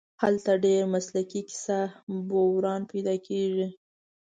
هلته 0.23 0.51
ډېر 0.65 0.81
مسلکي 0.93 1.41
کیسه 1.49 1.79
بُران 2.29 2.81
پیدا 2.91 3.15
کېږي. 3.27 3.67